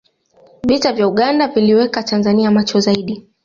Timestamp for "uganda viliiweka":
1.07-2.03